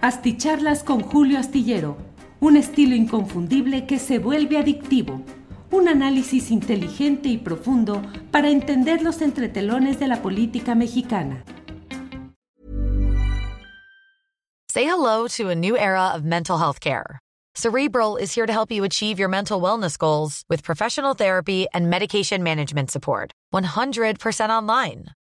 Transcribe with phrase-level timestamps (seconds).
[0.00, 1.96] Asticharlas con Julio Astillero,
[2.38, 5.22] un estilo inconfundible que se vuelve adictivo.
[5.72, 8.00] Un análisis inteligente y profundo
[8.30, 11.42] para entender los entretelones de la política mexicana.
[14.70, 17.18] Say hello to a new era of mental health care.
[17.56, 21.90] Cerebral is here to help you achieve your mental wellness goals with professional therapy and
[21.90, 23.32] medication management support.
[23.52, 25.06] 100% online.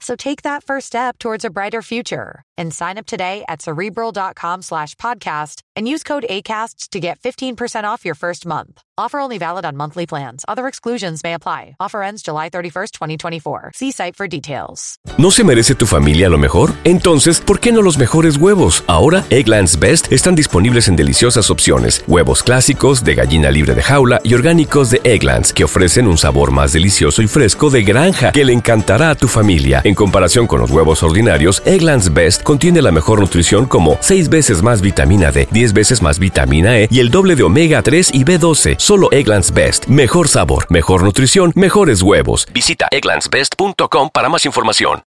[0.00, 4.62] So take that first step towards a brighter future and sign up today at cerebral.com
[4.62, 8.82] slash podcast and use code ACasts to get 15% off your first month.
[8.98, 10.44] Offer only valid on monthly plans.
[10.46, 11.74] Other exclusions may apply.
[11.80, 13.72] Offer ends July 31st, 2024.
[13.74, 14.98] See site for details.
[15.16, 16.72] ¿No se merece tu familia lo mejor?
[16.84, 18.84] Entonces, ¿por qué no los mejores huevos?
[18.86, 22.04] Ahora, Egglands Best están disponibles en deliciosas opciones.
[22.06, 26.50] Huevos clásicos, de gallina libre de jaula y orgánicos de Egglands, que ofrecen un sabor
[26.52, 29.80] más delicioso y fresco de granja que le encantará a tu familia.
[29.84, 34.60] En comparación con los huevos ordinarios, Egglands Best contiene la mejor nutrición como 6 veces
[34.60, 38.24] más vitamina D, 10 veces más vitamina E y el doble de omega 3 y
[38.24, 38.74] B12.
[38.76, 39.86] Solo Egglands Best.
[39.86, 42.48] Mejor sabor, mejor nutrición, mejores huevos.
[42.52, 45.00] Visita egglandsbest.com para más información.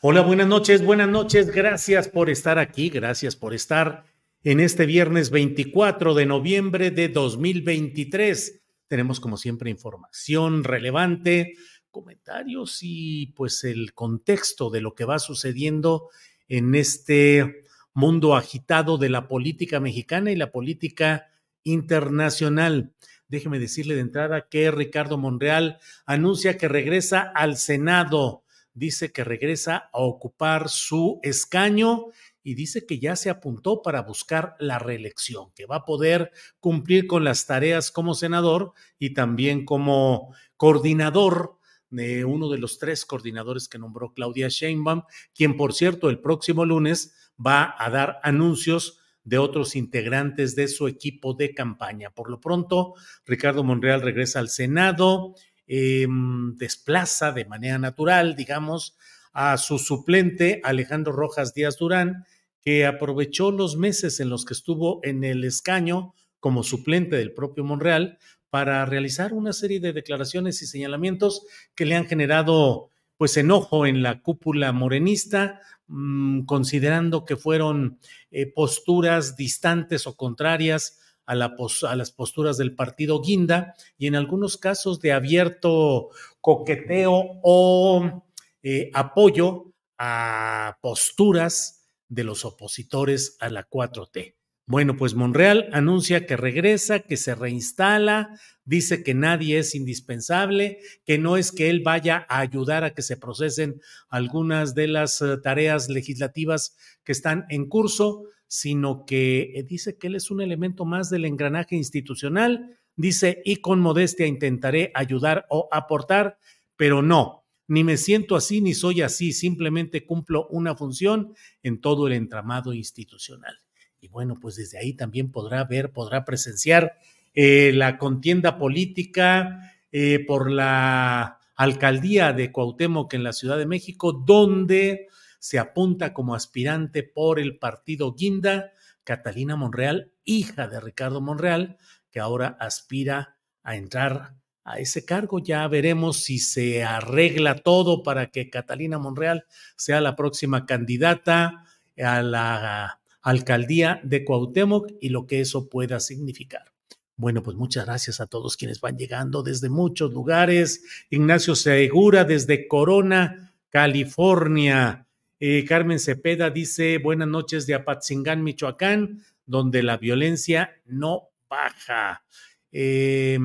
[0.00, 1.52] Hola, buenas noches, buenas noches.
[1.52, 4.02] Gracias por estar aquí, gracias por estar
[4.42, 8.62] en este viernes 24 de noviembre de 2023.
[8.88, 11.52] Tenemos como siempre información relevante,
[11.90, 16.08] comentarios y pues el contexto de lo que va sucediendo
[16.48, 21.26] en este mundo agitado de la política mexicana y la política
[21.64, 22.92] internacional.
[23.28, 29.90] Déjeme decirle de entrada que Ricardo Monreal anuncia que regresa al Senado, dice que regresa
[29.92, 32.06] a ocupar su escaño
[32.42, 36.30] y dice que ya se apuntó para buscar la reelección, que va a poder
[36.60, 41.57] cumplir con las tareas como senador y también como coordinador
[41.90, 45.02] de uno de los tres coordinadores que nombró Claudia Sheinbaum,
[45.34, 50.88] quien por cierto el próximo lunes va a dar anuncios de otros integrantes de su
[50.88, 52.10] equipo de campaña.
[52.10, 52.94] Por lo pronto,
[53.26, 55.34] Ricardo Monreal regresa al Senado,
[55.66, 58.96] em, desplaza de manera natural, digamos,
[59.32, 62.24] a su suplente Alejandro Rojas Díaz Durán,
[62.62, 67.64] que aprovechó los meses en los que estuvo en el escaño como suplente del propio
[67.64, 68.18] Monreal
[68.50, 74.02] para realizar una serie de declaraciones y señalamientos que le han generado pues enojo en
[74.02, 77.98] la cúpula morenista, mmm, considerando que fueron
[78.30, 81.54] eh, posturas distantes o contrarias a, la
[81.94, 86.08] las posturas del partido Guinda y en algunos casos de abierto
[86.40, 88.24] coqueteo o
[88.62, 94.37] eh, apoyo a posturas de los opositores a la 4T.
[94.68, 101.16] Bueno, pues Monreal anuncia que regresa, que se reinstala, dice que nadie es indispensable, que
[101.16, 103.80] no es que él vaya a ayudar a que se procesen
[104.10, 110.08] algunas de las uh, tareas legislativas que están en curso, sino que eh, dice que
[110.08, 115.70] él es un elemento más del engranaje institucional, dice, y con modestia intentaré ayudar o
[115.72, 116.36] aportar,
[116.76, 122.06] pero no, ni me siento así ni soy así, simplemente cumplo una función en todo
[122.06, 123.62] el entramado institucional.
[124.00, 126.98] Y bueno, pues desde ahí también podrá ver, podrá presenciar
[127.34, 134.12] eh, la contienda política eh, por la alcaldía de Cuauhtémoc en la Ciudad de México,
[134.12, 138.72] donde se apunta como aspirante por el partido Guinda,
[139.04, 141.78] Catalina Monreal, hija de Ricardo Monreal,
[142.10, 144.34] que ahora aspira a entrar
[144.64, 145.38] a ese cargo.
[145.38, 151.64] Ya veremos si se arregla todo para que Catalina Monreal sea la próxima candidata
[151.96, 156.72] a la alcaldía de Cuauhtémoc y lo que eso pueda significar.
[157.16, 160.84] Bueno, pues muchas gracias a todos quienes van llegando desde muchos lugares.
[161.10, 165.06] Ignacio Segura desde Corona, California.
[165.40, 172.24] Eh, Carmen Cepeda dice, buenas noches de Apatzingán, Michoacán, donde la violencia no baja.
[172.70, 173.38] Eh,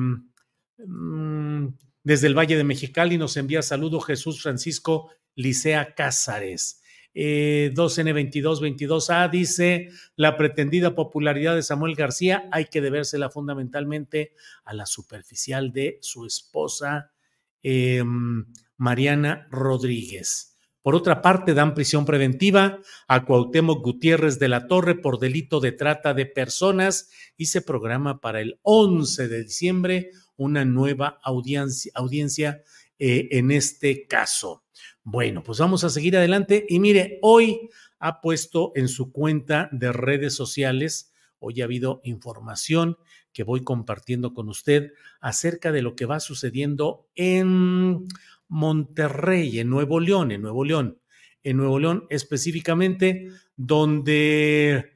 [2.04, 6.80] desde el Valle de Mexicali nos envía saludo Jesús Francisco Licea Cázares
[7.14, 14.32] eh, 2N2222A dice, la pretendida popularidad de Samuel García hay que debérsela fundamentalmente
[14.64, 17.12] a la superficial de su esposa
[17.62, 18.02] eh,
[18.76, 20.54] Mariana Rodríguez.
[20.82, 22.78] Por otra parte, dan prisión preventiva
[23.08, 28.20] a Cuauhtémoc Gutiérrez de la Torre por delito de trata de personas y se programa
[28.20, 32.62] para el 11 de diciembre una nueva audiencia, audiencia
[32.98, 34.64] eh, en este caso.
[35.06, 36.64] Bueno, pues vamos a seguir adelante.
[36.66, 37.68] Y mire, hoy
[37.98, 42.96] ha puesto en su cuenta de redes sociales, hoy ha habido información
[43.34, 48.06] que voy compartiendo con usted acerca de lo que va sucediendo en
[48.48, 50.98] Monterrey, en Nuevo León, en Nuevo León,
[51.42, 54.92] en Nuevo León específicamente, donde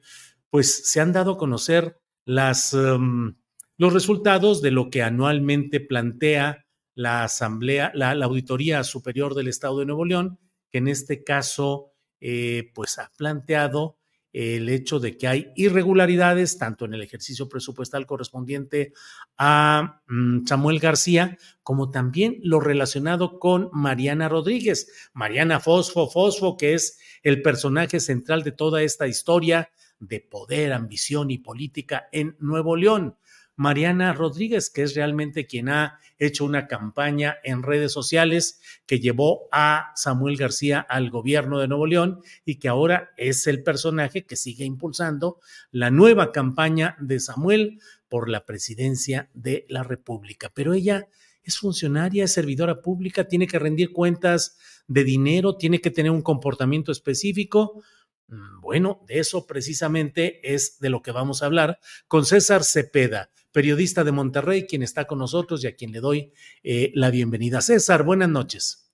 [0.49, 3.35] pues se han dado a conocer um,
[3.77, 6.65] los resultados de lo que anualmente plantea
[6.99, 10.37] la Asamblea, la, Auditoría Superior del Estado de Nuevo León,
[10.69, 13.95] que en este caso eh, pues ha planteado
[14.33, 18.91] el hecho de que hay irregularidades tanto en el ejercicio presupuestal correspondiente
[19.37, 25.09] a mm, Samuel García, como también lo relacionado con Mariana Rodríguez.
[25.13, 31.31] Mariana Fosfo, Fosfo, que es el personaje central de toda esta historia de poder, ambición
[31.31, 33.15] y política en Nuevo León.
[33.59, 39.49] Mariana Rodríguez, que es realmente quien ha hecho una campaña en redes sociales que llevó
[39.51, 44.37] a Samuel García al gobierno de Nuevo León y que ahora es el personaje que
[44.37, 45.41] sigue impulsando
[45.71, 50.49] la nueva campaña de Samuel por la presidencia de la República.
[50.55, 51.09] Pero ella
[51.43, 54.57] es funcionaria, es servidora pública, tiene que rendir cuentas
[54.87, 57.83] de dinero, tiene que tener un comportamiento específico.
[58.29, 61.77] Mm, bueno, de eso precisamente es de lo que vamos a hablar
[62.07, 66.31] con César Cepeda, periodista de Monterrey, quien está con nosotros y a quien le doy
[66.63, 67.61] eh, la bienvenida.
[67.61, 68.91] César, buenas noches.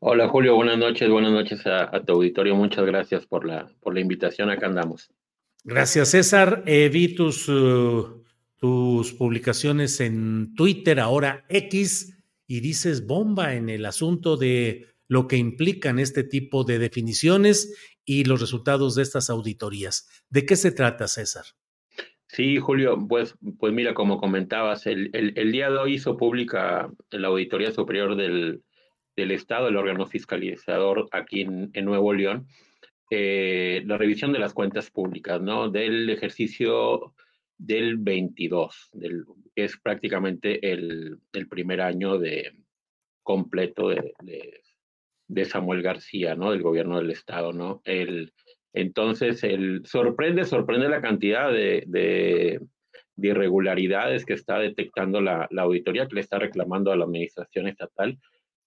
[0.00, 2.54] Hola Julio, buenas noches, buenas noches a, tu auditorio.
[2.54, 4.48] Muchas gracias por la, por la invitación.
[4.48, 5.10] Acá andamos.
[5.64, 6.62] Gracias, César.
[6.66, 8.22] Eh, vi tus, uh,
[8.56, 15.36] tus publicaciones en Twitter, ahora X, y dices bomba en el asunto de lo que
[15.36, 17.74] implican este tipo de definiciones
[18.04, 20.08] y los resultados de estas auditorías.
[20.30, 21.44] ¿De qué se trata, César?
[22.28, 27.28] Sí, Julio, pues, pues mira, como comentabas, el, el, día de hoy hizo pública la
[27.28, 28.62] Auditoría Superior del,
[29.16, 32.46] del Estado, el órgano fiscalizador aquí en, Nuevo León,
[33.10, 35.70] eh, la revisión de las cuentas públicas, ¿no?
[35.70, 37.14] Del ejercicio
[37.56, 39.24] del 22, del,
[39.56, 42.52] que es prácticamente el, el primer año de
[43.22, 44.60] completo de, de,
[45.28, 46.50] de, Samuel García, ¿no?
[46.50, 47.80] Del gobierno del Estado, ¿no?
[47.84, 48.34] El,
[48.80, 52.60] entonces, el, sorprende, sorprende la cantidad de,
[53.20, 58.16] irregularidades que está detectando la, auditoría, que le está reclamando a la administración estatal.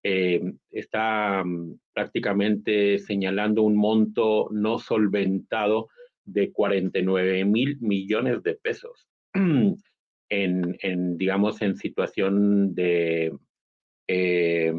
[0.04, 0.42] Eh,
[0.72, 5.88] está mm, prácticamente señalando un monto no solventado
[6.26, 9.08] de 49 mil millones de pesos
[10.30, 13.32] en, digamos, en situación de
[14.08, 14.74] eh,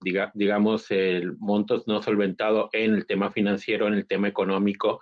[0.00, 5.00] digamos, el montos no solventado en el tema financiero, en el tema económico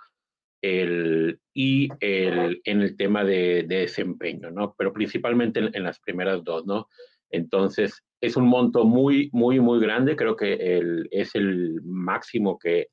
[0.61, 4.75] el, y el, en el tema de, desempeño, ¿no?
[4.77, 6.87] Pero principalmente en, las primeras dos, ¿no?
[7.29, 10.15] Entonces, es un monto muy, muy, muy grande.
[10.15, 12.87] Creo que el, es el máximo que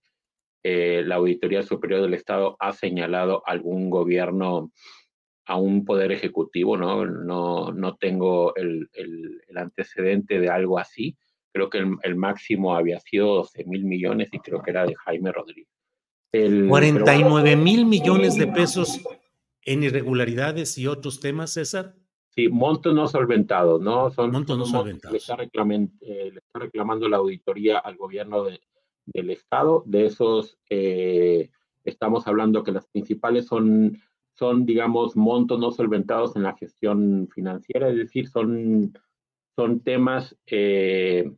[0.63, 4.73] eh, la Auditoría Superior del Estado ha señalado a algún gobierno,
[5.47, 7.07] a un poder ejecutivo, ¿no?
[7.07, 11.17] No, no tengo el, el, el antecedente de algo así
[11.57, 15.33] creo que el, máximo había sido 12 mil millones y creo que era de Jaime
[15.33, 15.73] Rodríguez.
[16.31, 19.01] 49 mil millones de pesos
[19.63, 21.95] en irregularidades y otros temas, César.
[22.29, 24.11] Sí, montos no solventados, ¿no?
[24.11, 25.13] Son montos no solventados.
[25.13, 28.45] Le está, eh, le está, reclamando la auditoría al gobierno
[29.07, 29.83] del Estado.
[29.87, 31.49] De esos, eh,
[31.85, 33.99] estamos hablando que las principales son,
[34.35, 38.93] son, digamos, montos no solventados en la gestión financiera, es decir, son
[39.57, 41.33] son temas eh,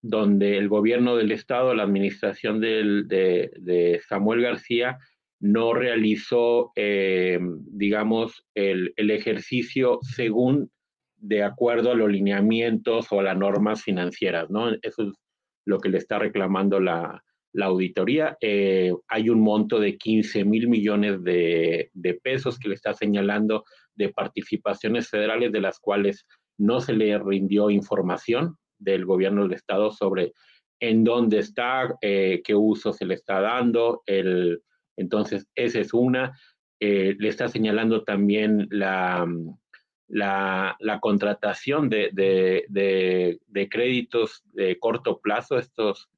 [0.00, 4.98] donde el gobierno del Estado, la administración de, Samuel García,
[5.40, 10.70] no realizó, eh, digamos, el, ejercicio según
[11.18, 14.70] de acuerdo a los lineamientos o a las normas financieras, ¿no?
[14.82, 15.14] Eso es
[15.66, 17.22] lo que le está reclamando la,
[17.60, 18.36] auditoría.
[18.40, 23.64] Eh, hay un monto de 15 mil millones de, de, pesos que le está señalando
[23.96, 26.24] de participaciones federales, de las cuales
[26.58, 30.32] no se le rindió información del gobierno del estado sobre
[30.80, 34.02] en dónde está, eh, qué uso se le está dando.
[34.06, 34.62] El,
[34.96, 36.38] entonces, esa es una.
[36.80, 39.26] Eh, le está señalando también la,
[40.08, 46.08] la, contratación de, de, créditos de corto plazo, estos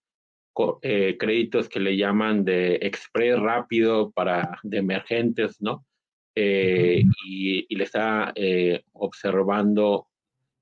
[0.83, 5.87] eh, créditos que le llaman de express rápido para de emergentes, ¿no?
[6.35, 8.33] y, y, le está
[8.93, 10.10] observando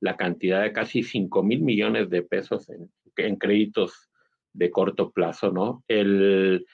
[0.01, 2.69] la cantidad de casi 5 mil millones de pesos
[3.17, 4.11] en, créditos
[4.53, 5.83] de corto plazo, ¿no?
[5.89, 6.65] El,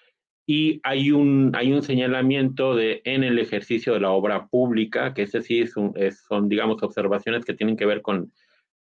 [0.46, 5.22] y hay un, hay un señalamiento de, en el ejercicio de la obra pública, que
[5.22, 5.72] ese sí es
[6.28, 8.30] son, digamos, observaciones que tienen que ver con,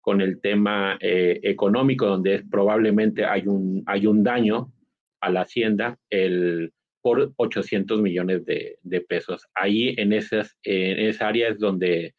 [0.01, 4.73] con el tema eh, económico, donde probablemente hay un, hay un daño
[5.21, 9.45] a la hacienda el, por 800 millones de, de pesos.
[9.53, 12.13] Ahí en, esas, en esa área es donde,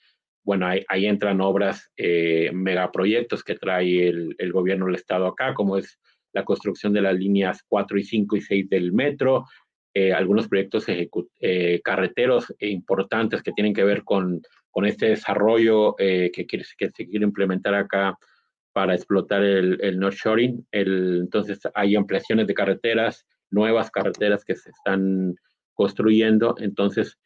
[0.45, 5.55] bueno, ahí, ahí entran obras, eh, megaproyectos que trae el, el gobierno del Estado acá,
[5.55, 5.99] como es
[6.33, 9.45] la construcción de las líneas 4 y 5 y 6 del metro,
[9.97, 16.33] eh, algunos proyectos eh, carreteros importantes que tienen que ver con, con este desarrollo eh,
[16.35, 18.19] que, que, se quiere implementar acá
[18.73, 20.67] para explotar el, el North Shoring.
[20.73, 25.37] El, entonces hay ampliaciones de carreteras, nuevas carreteras que se están
[25.75, 26.57] construyendo.
[26.59, 27.17] Entonces,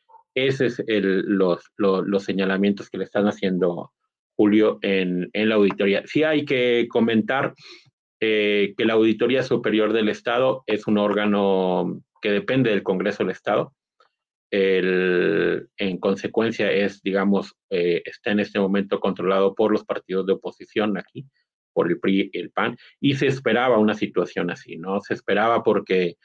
[0.46, 3.92] esos es los, los, los, señalamientos que le están haciendo
[4.36, 6.02] Julio en, en la auditoría.
[6.06, 7.54] Sí hay que comentar
[8.20, 13.30] eh, que la Auditoría Superior del Estado es un órgano que depende del Congreso del
[13.30, 13.74] Estado.
[14.50, 20.32] El, en consecuencia es, digamos, eh, está en este momento controlado por los partidos de
[20.32, 21.26] oposición aquí,
[21.72, 25.00] por el PRI el PAN, y se esperaba una situación así, ¿no?
[25.00, 26.16] Se esperaba porque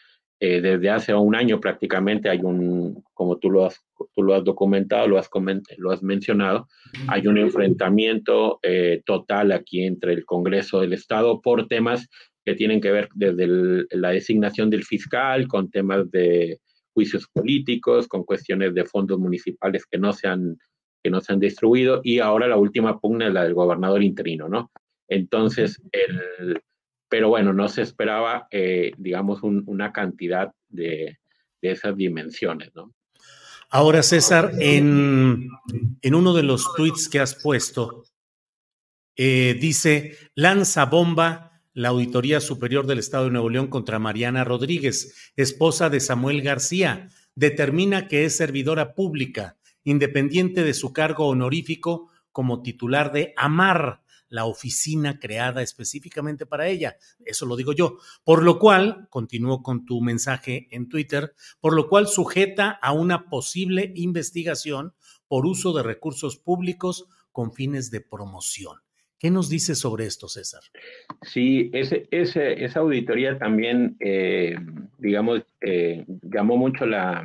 [0.45, 3.81] eh, desde hace un año prácticamente hay un, como tú lo has,
[4.13, 5.29] tú lo has documentado, lo has,
[5.77, 6.67] lo has mencionado,
[7.07, 12.09] hay un enfrentamiento eh, total aquí entre el Congreso del Estado por temas
[12.43, 16.59] que tienen que ver desde la designación del fiscal, con temas de
[16.93, 20.57] juicios políticos, con cuestiones de fondos municipales que no se han,
[21.01, 24.49] que no se han distribuido, y ahora la última pugna es la del gobernador interino,
[24.49, 24.69] ¿no?
[25.07, 26.59] Entonces, el,
[27.13, 31.19] pero bueno, no se esperaba, eh, digamos, una cantidad de,
[31.61, 32.91] esas dimensiones, ¿no?
[33.69, 35.47] Ahora, César, en,
[36.03, 38.05] uno de los tweets que has puesto,
[39.15, 45.31] eh, dice, lanza bomba la Auditoría Superior del Estado de Nuevo León contra Mariana Rodríguez,
[45.35, 52.63] esposa de Samuel García, determina que es servidora pública, independiente de su cargo honorífico como
[52.63, 54.01] titular de AMAR,
[54.33, 56.97] la oficina creada específicamente para ella.
[57.23, 57.99] Eso lo digo yo.
[58.23, 63.29] Por lo cual, continúo con tu mensaje en Twitter, por lo cual sujeta a una
[63.29, 64.95] posible investigación
[65.27, 68.79] por uso de recursos públicos con fines de promoción.
[69.19, 70.63] ¿Qué nos dice sobre esto, César?
[71.21, 74.55] Sí, ese, esa auditoría también, eh,
[74.97, 77.23] digamos, eh, llamó mucho la,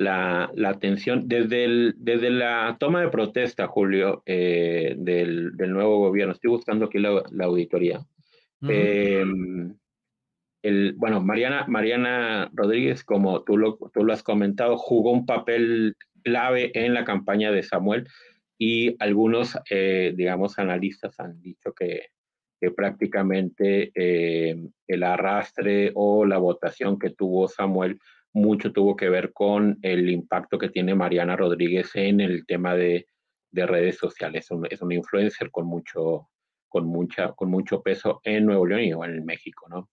[0.00, 6.32] la, atención desde, el, desde la toma de protesta, Julio, eh, del, nuevo gobierno.
[6.32, 8.00] Estoy buscando aquí la, auditoría.
[8.62, 9.76] Em,
[10.62, 15.94] el, bueno, Mariana, Mariana Rodríguez, como tú lo, tú lo has comentado, jugó un papel
[16.22, 18.08] clave en la campaña de Samuel
[18.58, 22.06] y algunos, eh, digamos, analistas han dicho que,
[22.58, 27.98] que prácticamente eh, el arrastre o la votación que tuvo Samuel
[28.32, 33.06] mucho tuvo que ver con el impacto que tiene Mariana Rodríguez en el tema de,
[33.52, 34.48] redes sociales.
[34.70, 36.28] Es, una influencer con mucho,
[36.68, 39.90] con, mucha, con mucho peso en Nuevo León y en México, ¿no?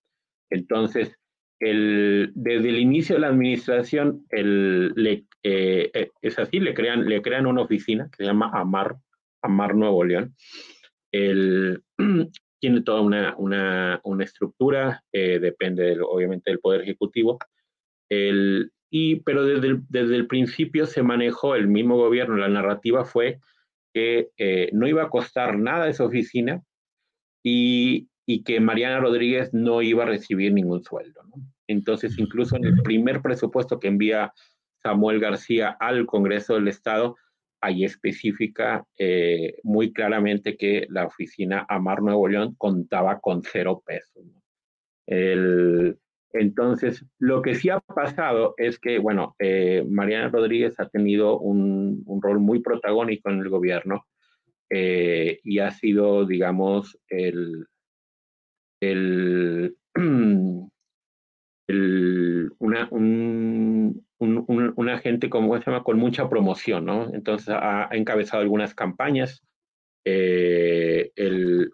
[0.49, 1.17] Entonces,
[1.59, 7.05] el, desde el inicio de la administración, el, le, eh, eh, es así, le crean,
[7.05, 8.95] le crean una oficina que se llama Amar,
[9.41, 10.35] Amar Nuevo León.
[11.11, 11.81] El,
[12.59, 17.39] tiene toda una, una, una estructura, eh, depende obviamente del Poder Ejecutivo,
[18.09, 23.05] el, y, pero desde el, desde el principio se manejó el mismo gobierno, la narrativa
[23.05, 23.39] fue
[23.93, 26.63] que eh, no iba a costar nada esa oficina
[27.43, 31.21] y, y, que Mariana Rodríguez no iba a recibir ningún sueldo.
[31.67, 34.33] Entonces, incluso en el primer presupuesto que envía
[34.83, 37.15] Samuel García al Congreso del Estado,
[37.61, 44.23] ahí especifica eh, muy claramente que la oficina Amar Nuevo León contaba con cero pesos.
[45.07, 45.97] El,
[46.33, 52.03] entonces, lo que sí ha pasado es que, bueno, eh, Mariana Rodríguez ha tenido un,
[52.21, 54.05] rol muy protagónico en el gobierno
[54.69, 57.65] eh, y ha sido, digamos, el,
[58.81, 59.75] el,
[62.59, 67.13] una, un, un, agente se llama, con mucha promoción, ¿no?
[67.13, 69.43] Entonces ha, encabezado algunas campañas,
[70.05, 71.11] eh,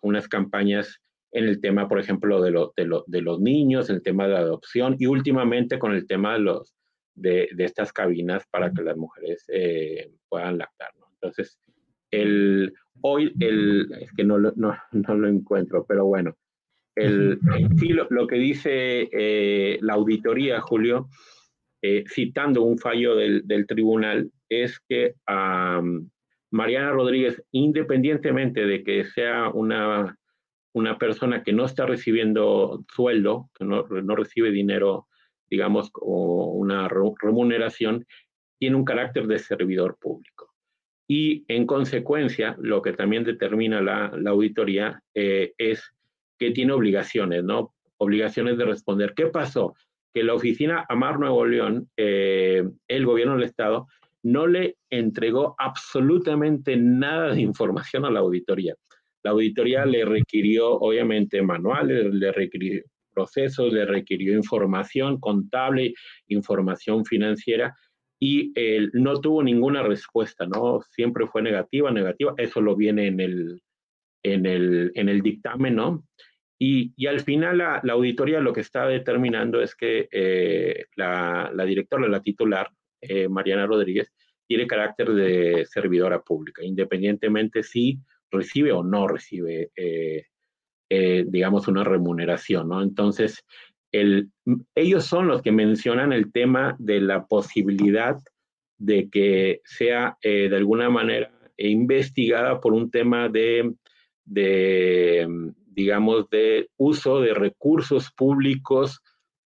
[0.01, 1.01] unas campañas
[1.33, 4.33] en el tema, por ejemplo, de, lo, de, lo, de, los niños, el tema de
[4.33, 6.75] la adopción y últimamente con el tema de, los,
[7.15, 10.91] de, de estas cabinas para que las mujeres eh, puedan lactar.
[10.99, 11.07] ¿no?
[11.15, 11.57] Entonces,
[12.11, 12.71] el,
[13.01, 16.37] hoy, el, es que no lo, no, no lo encuentro, pero bueno,
[16.95, 17.39] el,
[17.77, 21.09] sí, lo, lo, que dice eh, la auditoría, Julio,
[21.81, 26.07] eh, citando un fallo del, del, tribunal, es que um,
[26.51, 30.15] Mariana Rodríguez, independientemente de que sea una
[30.73, 35.07] una persona que no está recibiendo sueldo, que no, no recibe dinero,
[35.49, 38.05] digamos, o una remuneración,
[38.59, 40.53] tiene un carácter de servidor público.
[41.07, 45.93] Y en consecuencia, lo que también determina la, la auditoría eh, es
[46.39, 47.73] que tiene obligaciones, ¿no?
[47.97, 49.13] Obligaciones de responder.
[49.15, 49.75] ¿Qué pasó?
[50.13, 53.87] Que la oficina Amar Nuevo León, eh, el gobierno del Estado,
[54.23, 58.75] no le entregó absolutamente nada de información a la auditoría.
[59.23, 65.93] La auditoría le requirió, obviamente, manuales, le requirió procesos, le requirió información contable,
[66.27, 67.75] información financiera,
[68.19, 68.53] y
[68.93, 70.81] no tuvo ninguna respuesta, ¿no?
[70.91, 72.33] Siempre fue negativa, negativa.
[72.37, 73.61] Eso lo viene en el,
[74.23, 76.05] en el, en el dictamen, ¿no?
[76.57, 81.51] Y, y al final la, la, auditoría lo que está determinando es que eh, la,
[81.53, 82.69] la, directora, la titular,
[83.01, 84.13] eh, Mariana Rodríguez,
[84.47, 87.99] tiene carácter de servidora pública, independientemente si
[88.33, 90.25] recibe o no recibe, eh,
[91.27, 92.81] digamos, una remuneración, ¿no?
[92.81, 93.43] Entonces,
[94.75, 98.17] ellos son los que mencionan el tema de la posibilidad
[98.77, 103.71] de que sea eh, de alguna manera investigada por un tema de,
[105.67, 109.01] digamos, de uso de recursos públicos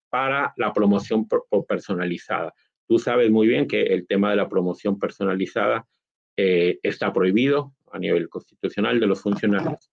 [0.09, 1.27] para la promoción
[1.69, 2.55] personalizada.
[2.89, 5.87] Tú sabes muy bien que el tema de la promoción personalizada
[6.37, 9.91] eh, está prohibido a nivel constitucional de los funcionarios.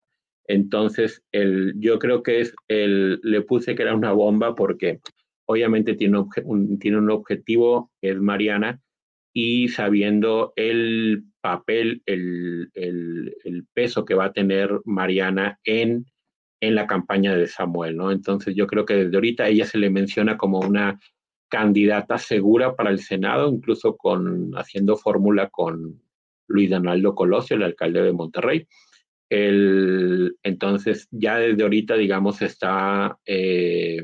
[0.47, 4.99] Entonces, el, yo creo que es el, le puse que era una bomba porque
[5.45, 8.81] obviamente tiene un, tiene un objetivo, es Mariana,
[9.33, 16.05] y sabiendo el papel, el, el, el, peso que va a tener Mariana en,
[16.61, 18.11] en la campaña de Samuel, ¿no?
[18.11, 20.99] Entonces yo creo que desde ahorita ella se le menciona como una
[21.49, 26.01] candidata segura para el Senado, incluso con haciendo fórmula con
[26.53, 28.67] Luis Donaldo Colosio, el alcalde de Monterrey.
[29.29, 34.03] El, entonces, ya desde ahorita, digamos, está eh,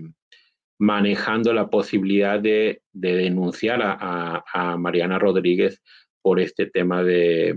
[0.80, 5.82] manejando la posibilidad de, denunciar a, Mariana Rodríguez
[6.22, 7.56] por este tema de,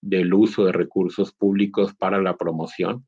[0.00, 3.04] del uso de recursos públicos para la promoción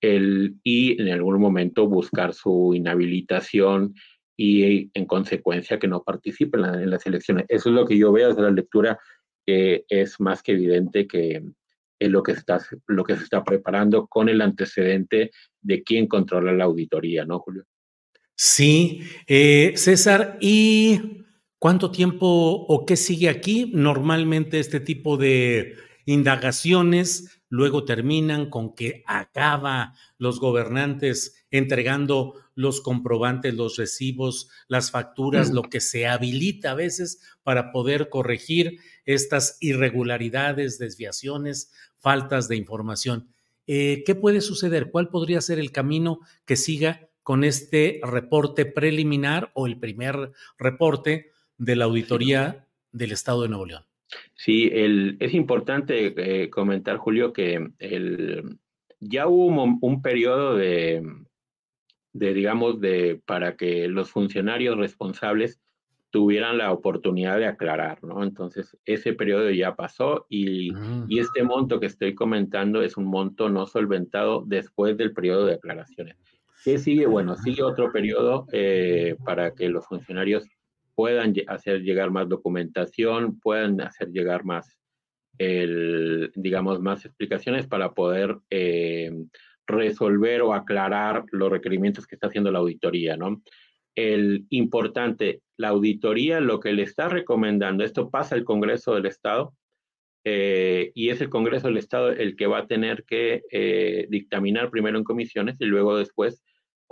[0.00, 3.94] el, y en algún momento buscar su inhabilitación
[4.36, 7.46] y en consecuencia que no participe en, las elecciones.
[7.48, 8.98] Eso es lo que yo veo desde la lectura,
[9.46, 11.42] que es más que evidente que,
[12.00, 16.64] lo que, está, lo que se está preparando con el antecedente de quién controla la
[16.64, 17.64] auditoría, ¿no, Julio?
[18.34, 21.24] Sí, eh, César, ¿y
[21.58, 23.70] cuánto tiempo o qué sigue aquí?
[23.72, 25.76] Normalmente este tipo de
[26.06, 35.50] indagaciones luego terminan con que acaba los gobernantes entregando los comprobantes, los recibos, las facturas,
[35.50, 43.28] lo que se habilita a veces para poder corregir estas irregularidades, desviaciones faltas de información.
[43.66, 44.90] Eh, ¿Qué puede suceder?
[44.90, 51.32] ¿Cuál podría ser el camino que siga con este reporte preliminar o el primer reporte
[51.58, 53.91] de la auditoría del Estado de Nuevo León?
[54.34, 58.58] Sí, es importante eh, comentar, Julio, que el,
[59.00, 61.02] ya hubo un, periodo de,
[62.12, 65.60] de, digamos, de para que los funcionarios responsables
[66.10, 68.22] tuvieran la oportunidad de aclarar, ¿no?
[68.22, 71.06] Entonces, ese periodo ya pasó y, ah.
[71.08, 75.54] y, este monto que estoy comentando es un monto no solventado después del periodo de
[75.54, 76.16] aclaraciones.
[76.64, 77.06] ¿Qué sigue?
[77.06, 80.46] Bueno, sigue otro periodo eh, para que los funcionarios
[80.94, 84.78] puedan hacer llegar más documentación, puedan hacer llegar más,
[85.38, 89.10] digamos, más explicaciones para poder eh,
[89.66, 93.42] resolver o aclarar los requerimientos que está haciendo la auditoría, ¿no?
[93.94, 99.54] el importante, la auditoría lo que le está recomendando, esto pasa al Congreso del Estado,
[100.24, 104.70] eh, y es el Congreso del Estado el que va a tener que eh, dictaminar
[104.70, 106.42] primero en comisiones y luego después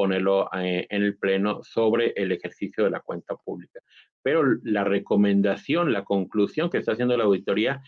[0.02, 3.80] ponerlo eh, en el Pleno sobre el ejercicio de la cuenta pública.
[4.22, 7.82] Pero la recomendación, la conclusión que está haciendo la auditoría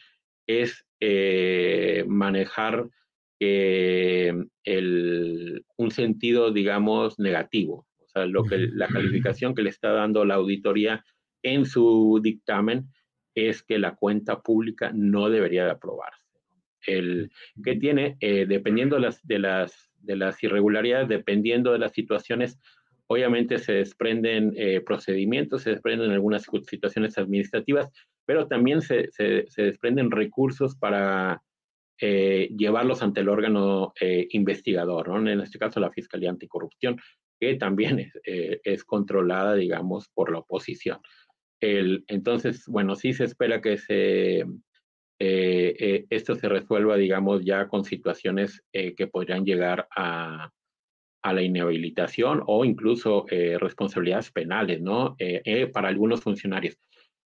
[0.47, 0.87] es
[2.07, 2.89] manejar
[3.41, 4.47] el,
[5.77, 11.05] un sentido, digamos, negativo sea, lo que, la calificación que le está dando la auditoría
[11.43, 12.89] en su dictamen
[13.35, 16.21] es que la cuenta pública no debería de aprobarse.
[16.87, 17.31] El
[17.65, 22.59] que tiene, eh, dependiendo de las, de, las, de las irregularidades, dependiendo de las situaciones,
[23.07, 27.91] obviamente se desprenden eh, procedimientos, se desprenden algunas situaciones administrativas,
[28.25, 31.43] pero también se, se, desprenden recursos para
[32.01, 33.93] eh, llevarlos ante el órgano
[34.31, 35.31] investigador, ¿no?
[35.31, 36.97] en este caso la Fiscalía Anticorrupción,
[37.43, 41.01] que también es, eh, es controlada, digamos, por la oposición.
[41.59, 44.45] El, entonces, bueno, sí se espera que se,
[45.25, 50.51] eh, eh, esto se resuelva, digamos, ya con situaciones que podrían llegar a,
[51.23, 55.15] la inhabilitación o incluso eh, responsabilidades penales, ¿no?
[55.21, 56.77] Eh, para algunos funcionarios.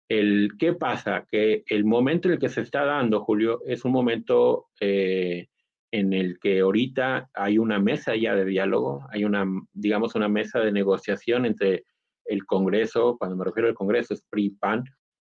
[0.08, 1.25] El, ¿Qué pasa?
[1.32, 6.38] Que el momento en el que se está dando, Julio, es un momento en el
[6.39, 11.47] que ahorita hay una mesa ya de diálogo, hay una, digamos, una mesa de negociación
[11.47, 11.86] entre
[12.25, 14.84] el Congreso, cuando me refiero al Congreso es PRI-PAN,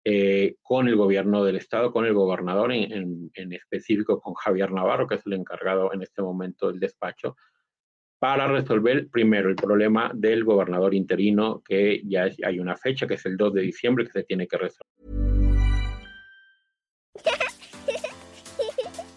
[0.08, 5.16] eh, con el gobierno del Estado, con el gobernador, en, específico con Javier Navarro, que
[5.16, 7.34] es el encargado en este momento del despacho,
[8.20, 13.26] para resolver primero el problema del gobernador interino, que ya hay una fecha, que es
[13.26, 14.86] el 2 de diciembre, que se tiene que resolver.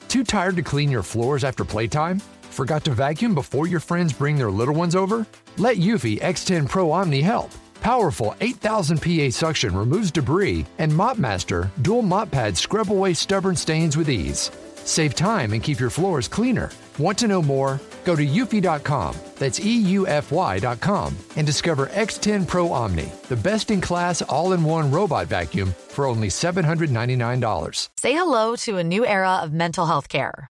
[0.08, 2.20] Too tired to clean your floors after playtime?
[2.50, 5.28] Forgot to vacuum before your friends bring their little ones over?
[5.60, 7.52] Let Eufy X10 Pro Omni help.
[7.82, 13.96] Powerful 8000 PA suction removes debris, and MopMaster dual mop pads scrub away stubborn stains
[13.96, 14.52] with ease.
[14.84, 16.72] Save time and keep your floors cleaner.
[16.98, 17.80] Want to know more?
[18.06, 24.54] Go to eufy.com, that's EUFY.com, and discover X10 Pro Omni, the best in class all
[24.54, 27.90] in one robot vacuum for only $799.
[27.98, 30.50] Say hello to a new era of mental health care.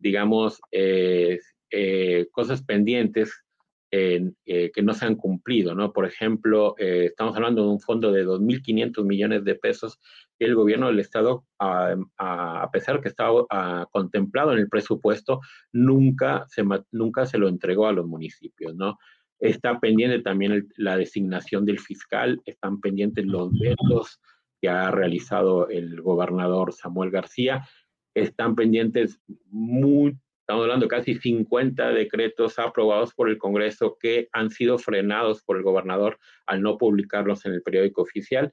[0.00, 1.38] digamos, eh,
[1.70, 3.44] eh, cosas pendientes
[3.92, 5.92] eh, que no se han cumplido, ¿no?
[5.92, 9.98] Por ejemplo, eh, estamos hablando de un fondo de 2.500 millones de pesos
[10.38, 15.40] que el gobierno del Estado, a, pesar que estaba contemplado en el presupuesto,
[15.72, 18.96] nunca se, nunca se lo entregó a los municipios, ¿no?
[19.40, 24.20] Está pendiente también la designación del fiscal, están pendientes los vetos
[24.60, 27.66] que ha realizado el gobernador Samuel García,
[28.14, 29.20] están pendientes
[29.50, 30.16] muy
[30.50, 35.62] Estamos hablando casi 50 decretos aprobados por el Congreso que han sido frenados por el
[35.62, 38.52] gobernador al no publicarlos en el periódico oficial.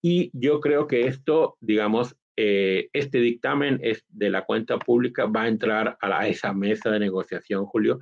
[0.00, 5.42] Y yo creo que esto, digamos, eh, este dictamen es de la cuenta pública va
[5.42, 7.98] a entrar a, esa mesa de negociación, Julio.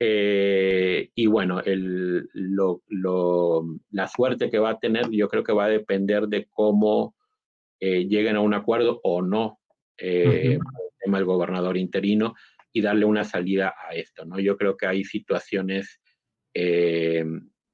[0.00, 2.80] Eh, y bueno, el, lo,
[3.90, 7.14] la suerte que va a tener, yo creo que va a depender de cómo
[7.78, 9.58] eh, lleguen a un acuerdo o no
[9.96, 10.60] el
[11.00, 12.34] tema del gobernador interino
[12.72, 14.40] y darle una salida a esto, ¿no?
[14.40, 16.00] Yo creo que hay situaciones
[16.52, 17.24] eh,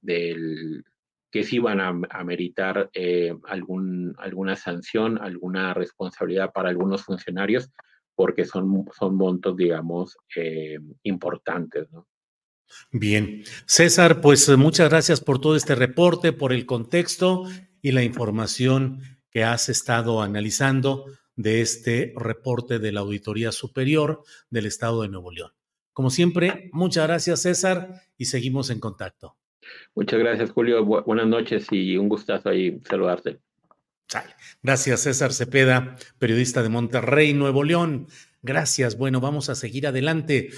[0.00, 0.85] del,
[1.30, 7.70] que sí van a, meritar eh, algún, alguna sanción, alguna responsabilidad para algunos funcionarios,
[8.14, 12.06] porque son, son montos, digamos, eh, importantes, ¿no?
[12.92, 13.42] Bien.
[13.66, 17.44] César, pues muchas gracias por todo este reporte, por el contexto
[17.83, 21.06] y la información que has estado analizando
[21.42, 25.53] de este reporte de la Auditoría Superior del Estado de Nuevo León.
[25.92, 29.37] Como siempre, muchas gracias César y seguimos en contacto.
[29.94, 33.40] Muchas gracias Julio, buenas noches y un gustazo ahí saludarte.
[34.62, 38.09] Gracias César Cepeda, periodista de Monterrey, Nuevo León.
[38.42, 38.98] Gracias.
[38.98, 40.50] Bueno, vamos a seguir adelante.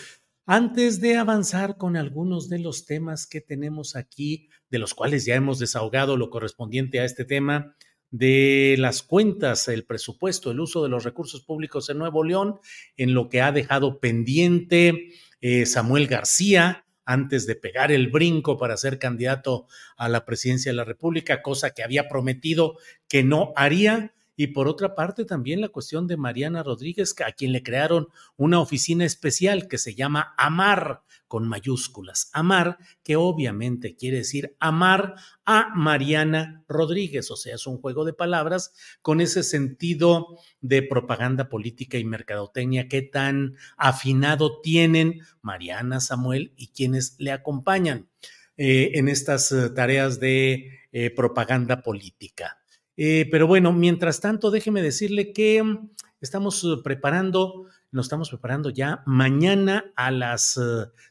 [0.46, 5.34] Antes de avanzar con algunos de los temas que tenemos aquí, de los cuales ya
[5.36, 7.76] hemos desahogado lo correspondiente a este tema,
[8.12, 12.60] de las cuentas, el presupuesto, el uso de los recursos públicos en Nuevo León,
[12.96, 15.08] en lo que ha dejado pendiente
[15.40, 20.76] eh, Samuel García antes de pegar el brinco para ser candidato a la presidencia de
[20.76, 22.76] la República, cosa que había prometido
[23.08, 24.14] que no haría.
[24.36, 28.60] Y por otra parte, también la cuestión de Mariana Rodríguez, a quien le crearon una
[28.60, 32.28] oficina especial que se llama AMAR, con mayúsculas.
[32.34, 35.14] Amar, que obviamente quiere decir amar
[35.46, 41.48] a Mariana Rodríguez, o sea, es un juego de palabras con ese sentido de propaganda
[41.48, 48.10] política y mercadotecnia que tan afinado tienen Mariana Samuel y quienes le acompañan
[48.58, 52.58] eh, en estas eh, tareas de eh, propaganda política.
[52.94, 59.92] pero bueno, mientras tanto, déjeme decirle que mm, estamos preparando nos estamos preparando ya mañana
[59.94, 60.58] a las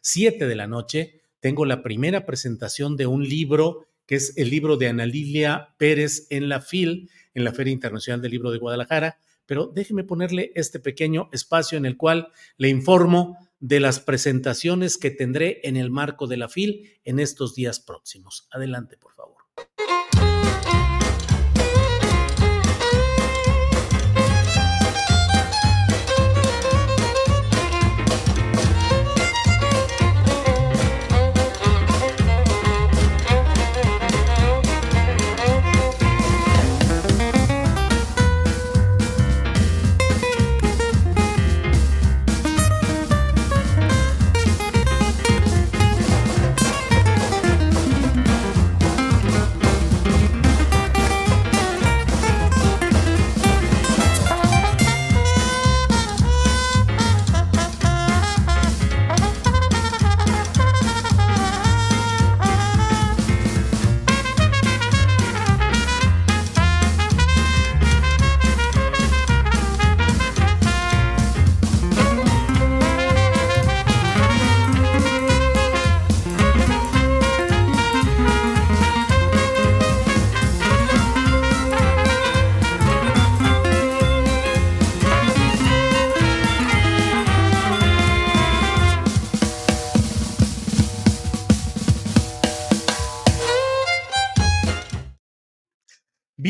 [0.01, 1.21] 7 eh, de la noche.
[1.39, 6.27] tengo la primera presentación de un libro que es el libro de Ana Lilia Pérez
[6.29, 9.19] en la FIL, en la Feria Internacional del Libro de Guadalajara.
[9.45, 15.11] Pero déjeme ponerle este pequeño espacio en el cual le informo de las presentaciones que
[15.11, 18.47] tendré en el marco de la FIL en estos días próximos.
[18.51, 19.30] Adelante, por favor.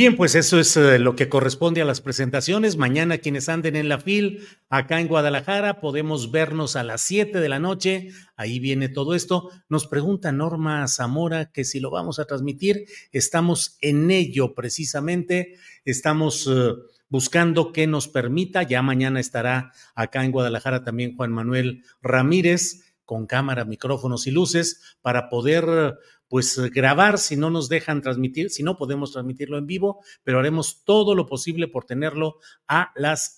[0.01, 2.75] Bien, pues eso es eh, lo que corresponde a las presentaciones.
[2.75, 7.47] Mañana quienes anden en la FIL acá en Guadalajara podemos vernos a las 7 de
[7.47, 8.09] la noche.
[8.35, 9.51] Ahí viene todo esto.
[9.69, 12.85] Nos pregunta Norma Zamora que si lo vamos a transmitir.
[13.11, 15.53] Estamos en ello precisamente.
[15.85, 16.71] Estamos eh,
[17.07, 18.63] buscando que nos permita.
[18.63, 24.97] Ya mañana estará acá en Guadalajara también Juan Manuel Ramírez con cámara, micrófonos y luces
[25.03, 25.99] para poder
[26.31, 30.39] pues eh, grabar si no nos dejan transmitir, si no podemos transmitirlo en vivo, pero
[30.39, 32.37] haremos todo lo posible por tenerlo
[32.69, 33.37] a las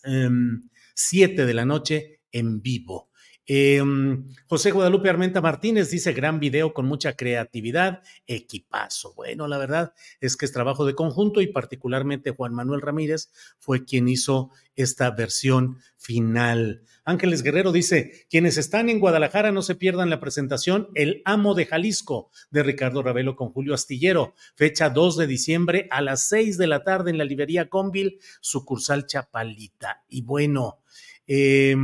[0.94, 3.10] 7 em, de la noche en vivo.
[3.46, 9.14] Em, José Guadalupe Armenta Martínez dice gran video con mucha creatividad, equipazo.
[9.16, 13.84] Bueno, la verdad es que es trabajo de conjunto y particularmente Juan Manuel Ramírez fue
[13.84, 16.84] quien hizo esta versión final.
[17.04, 21.66] Ángeles Guerrero dice, quienes están en Guadalajara no se pierdan la presentación El Amo de
[21.66, 26.68] Jalisco de Ricardo Ravelo con Julio Astillero, fecha 2 de diciembre a las 6 de
[26.68, 30.04] la tarde en la librería Convil, sucursal Chapalita.
[30.08, 30.80] Y bueno,
[31.28, 31.76] eh,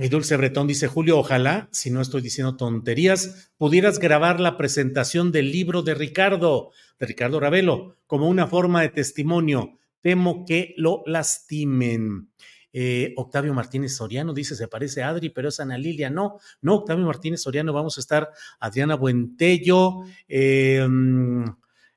[0.00, 5.32] y Dulce Bretón dice, Julio, ojalá, si no estoy diciendo tonterías, pudieras grabar la presentación
[5.32, 9.78] del libro de Ricardo, de Ricardo Ravelo, como una forma de testimonio.
[10.00, 12.30] Temo que lo lastimen.
[12.72, 16.10] Eh, Octavio Martínez Soriano dice, se parece a Adri, pero es Ana Lilia.
[16.10, 21.44] No, no, Octavio Martínez Soriano, vamos a estar Adriana Buentello, em,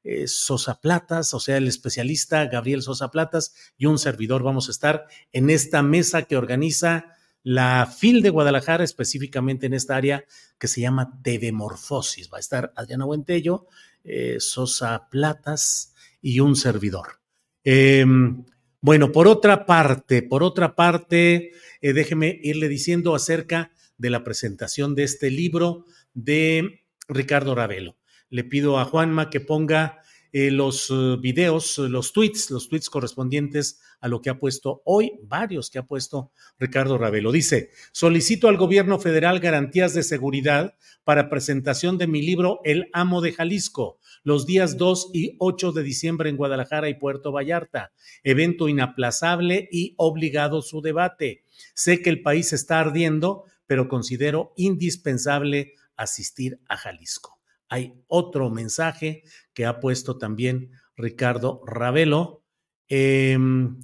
[0.04, 4.42] eh, Sosa Platas, o sea, el especialista Gabriel Sosa Platas y un servidor.
[4.44, 7.14] Vamos a estar en esta mesa que organiza
[7.50, 10.24] la FIL de Guadalajara, específicamente en esta área
[10.60, 12.30] que se llama TV Morfosis.
[12.32, 13.66] Va a estar Adriana Buentello,
[14.04, 17.22] eh, Sosa Platas y un servidor.
[17.64, 18.46] Em,
[18.82, 24.94] bueno, por otra parte, por otra parte, eh, déjeme irle diciendo acerca de la presentación
[24.94, 27.98] de este libro de Ricardo Ravelo.
[28.30, 34.08] Le pido a Juanma que ponga eh, los videos, los tweets, los tweets correspondientes a
[34.08, 37.32] lo que ha puesto hoy, varios que ha puesto Ricardo Ravelo.
[37.32, 43.22] Dice, solicito al gobierno federal garantías de seguridad para presentación de mi libro El Amo
[43.22, 47.92] de Jalisco, los días 2 y 8 de diciembre en Guadalajara y Puerto Vallarta.
[48.24, 51.44] Evento inaplazable y obligado su debate.
[51.74, 59.24] Sé que el país está ardiendo, pero considero indispensable asistir a Jalisco hay otro mensaje
[59.54, 62.44] que ha puesto también Ricardo Ravelo.
[62.90, 63.80] Em,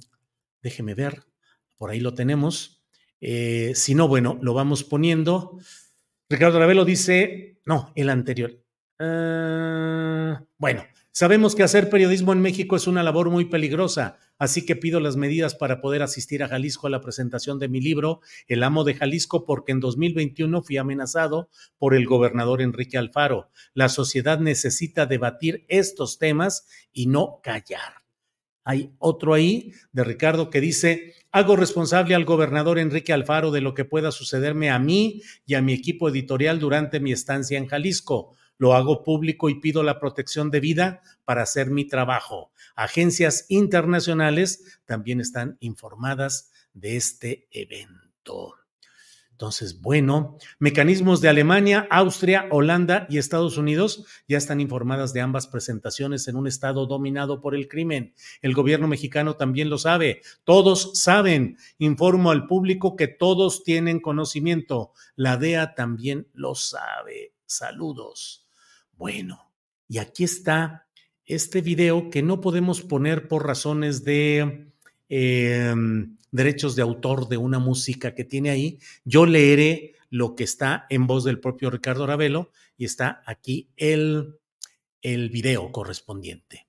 [0.62, 1.22] déjeme ver,
[1.76, 2.84] por ahí lo tenemos.
[3.20, 5.58] Eh, si no, bueno, lo vamos poniendo.
[6.28, 8.62] Ricardo Ravelo dice, no, el anterior.
[8.98, 14.74] Ah, bueno, sabemos que hacer periodismo en México es una labor muy peligrosa, así que
[14.74, 18.62] pido las medidas para poder asistir a Jalisco a la presentación de mi libro, El
[18.62, 23.50] amo de Jalisco, porque en 2021 fui amenazado por el gobernador Enrique Alfaro.
[23.74, 28.05] La sociedad necesita debatir estos temas y no callar.
[28.66, 33.74] Hay otro ahí de Ricardo que dice, hago responsable al gobernador Enrique Alfaro de lo
[33.74, 38.36] que pueda sucederme a mí y a mi equipo editorial durante mi estancia en Jalisco
[38.58, 42.50] lo hago público y pido la protección de vida para hacer mi trabajo.
[42.74, 48.65] Agencias internacionales también están informadas de este evento.
[49.36, 55.46] Entonces, bueno, mecanismos de Alemania, Austria, Holanda y Estados Unidos ya están informadas de ambas
[55.46, 58.14] presentaciones en un estado dominado por el crimen.
[58.40, 60.22] El gobierno mexicano también lo sabe.
[60.44, 61.58] Todos saben.
[61.76, 64.92] Informo al público que todos tienen conocimiento.
[65.16, 67.34] La DEA también lo sabe.
[67.44, 68.48] Saludos.
[68.94, 69.52] Bueno,
[69.86, 70.86] y aquí está
[71.26, 74.72] este video que no podemos poner por razones de...
[75.10, 75.74] Eh,
[76.36, 81.06] derechos de autor de una música que tiene ahí, yo leeré lo que está en
[81.06, 84.38] voz del propio Ricardo Ravelo y está aquí el,
[85.02, 86.68] el video correspondiente.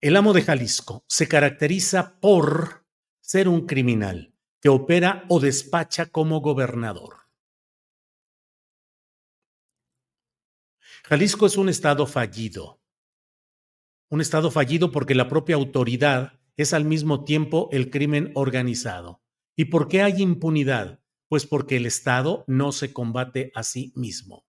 [0.00, 2.84] El amo de Jalisco se caracteriza por
[3.20, 7.22] ser un criminal que opera o despacha como gobernador.
[11.04, 12.80] Jalisco es un estado fallido.
[14.08, 19.22] Un estado fallido porque la propia autoridad es al mismo tiempo el crimen organizado.
[19.56, 21.00] ¿Y por qué hay impunidad?
[21.28, 24.44] Pues porque el Estado no se combate a sí mismo.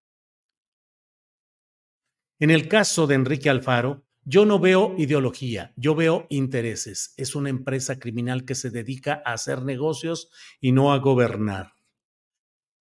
[2.39, 7.13] En el caso de Enrique Alfaro, yo no veo ideología, yo veo intereses.
[7.17, 10.29] Es una empresa criminal que se dedica a hacer negocios
[10.61, 11.73] y no a gobernar.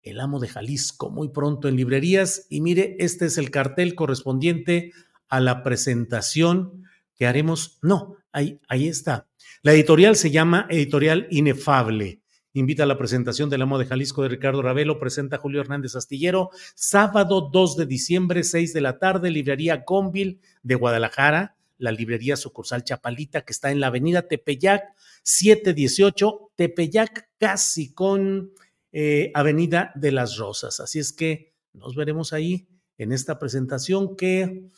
[0.03, 2.47] El amo de Jalisco, muy pronto en librerías.
[2.49, 4.93] Y mire, este es el cartel correspondiente
[5.29, 6.85] a la presentación
[7.17, 7.79] que haremos.
[7.83, 9.27] No, ahí, está.
[9.63, 12.21] La editorial se llama Editorial Inefable.
[12.53, 16.51] Invita a la presentación del amo de Jalisco de Ricardo Ravelo, presenta Julio Hernández Astillero,
[16.75, 22.85] sábado 2 de diciembre, 6 de la tarde, librería Conville de Guadalajara, la librería sucursal
[22.85, 24.85] Chapalita, que está en la avenida Tepeyac,
[25.23, 28.53] 718, Tepeyac, casi con
[28.93, 30.81] eh, Avenida de las Rosas.
[30.81, 34.71] Así es que nos veremos ahí en esta presentación que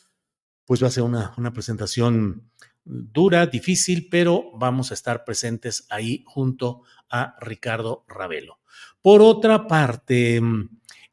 [0.65, 2.51] pues va a ser una, una presentación
[2.85, 8.59] dura, difícil, pero vamos a estar presentes ahí junto a Ricardo Ravelo.
[9.01, 10.41] Por otra parte,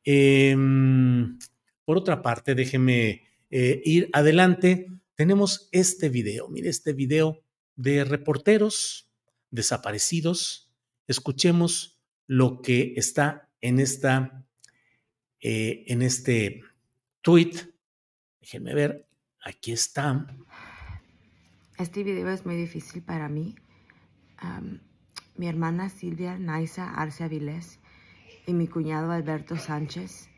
[0.05, 1.39] em,
[1.85, 4.87] por otra parte, déjeme eh, ir adelante.
[5.15, 7.43] Tenemos este video, mire este video
[7.75, 9.11] de reporteros
[9.51, 10.73] desaparecidos.
[11.07, 14.45] Escuchemos lo que está en esta,
[15.41, 16.63] eh, en este
[17.23, 17.53] tweet.
[18.41, 19.07] Déjenme ver,
[19.47, 20.27] Aquí está.
[21.79, 23.55] Este video es muy difícil para mí.
[25.37, 27.81] mi hermana Silvia Naisa Arce Avilés
[28.47, 30.31] y mi cuñado Alberto Sánchez,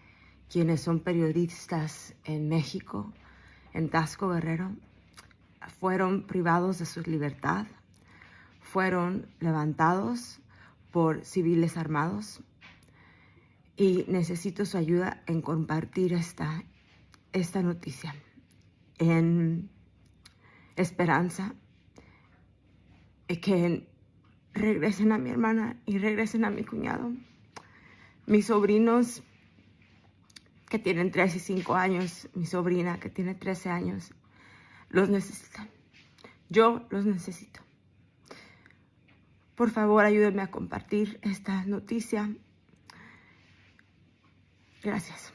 [0.50, 3.12] quienes son periodistas en México,
[3.72, 4.74] en Tasco Guerrero,
[5.78, 7.68] fueron privados de su libertad,
[8.60, 10.40] fueron levantados
[10.90, 12.42] por civiles armados
[13.76, 16.64] y necesito su ayuda en compartir esta,
[17.32, 18.16] esta noticia
[18.98, 19.70] en
[20.82, 21.54] esperanza
[23.36, 23.86] que
[24.54, 27.12] regresen a mi hermana y regresen a mi cuñado.
[28.26, 29.22] Mis sobrinos
[30.68, 34.12] que tienen 3 y 5 años, mi sobrina que tiene 13 años,
[34.90, 35.68] los necesitan.
[36.48, 37.60] Yo los necesito.
[39.54, 42.30] Por favor, ayúdenme a compartir esta noticia.
[44.82, 45.32] Gracias.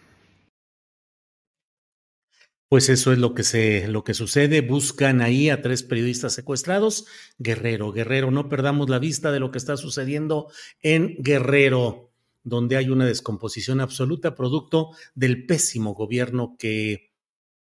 [2.74, 4.62] Pues eso es lo que se, lo que sucede.
[4.62, 7.06] Buscan ahí a tres periodistas secuestrados.
[7.38, 12.90] Guerrero, Guerrero, no perdamos la vista de lo que está sucediendo en Guerrero, donde hay
[12.90, 17.12] una descomposición absoluta producto del pésimo gobierno que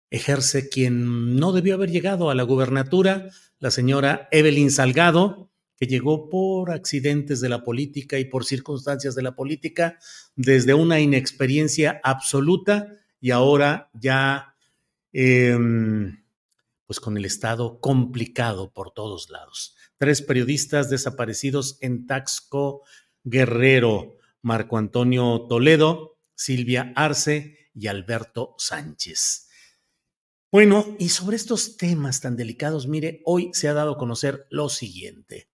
[0.08, 3.28] ejerce quien no debió haber llegado a la gubernatura,
[3.58, 9.22] la señora Evelyn Salgado, que llegó por accidentes de la política y por circunstancias de
[9.22, 9.98] la política,
[10.36, 14.55] desde una inexperiencia absoluta y ahora ya
[15.18, 16.22] Em,
[16.84, 19.74] pues con el Estado complicado por todos lados.
[19.96, 22.82] Tres periodistas desaparecidos en Taxco
[23.24, 29.48] Guerrero, Marco Antonio Toledo, Silvia Arce y Alberto Sánchez.
[30.52, 34.68] Bueno, y sobre estos temas tan delicados, mire, hoy se ha dado a conocer lo
[34.68, 35.48] siguiente.